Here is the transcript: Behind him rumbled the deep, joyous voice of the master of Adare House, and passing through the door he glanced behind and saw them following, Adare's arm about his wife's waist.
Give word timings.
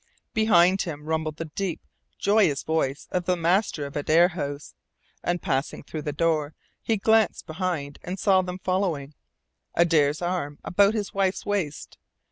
Behind 0.33 0.81
him 0.81 1.05
rumbled 1.05 1.37
the 1.37 1.45
deep, 1.53 1.79
joyous 2.17 2.63
voice 2.63 3.07
of 3.11 3.25
the 3.25 3.35
master 3.35 3.85
of 3.85 3.95
Adare 3.95 4.29
House, 4.31 4.73
and 5.23 5.43
passing 5.43 5.83
through 5.83 6.01
the 6.01 6.11
door 6.11 6.55
he 6.81 6.97
glanced 6.97 7.45
behind 7.45 7.99
and 8.01 8.17
saw 8.17 8.41
them 8.41 8.57
following, 8.57 9.13
Adare's 9.77 10.19
arm 10.19 10.57
about 10.63 10.95
his 10.95 11.13
wife's 11.13 11.45
waist. 11.45 11.99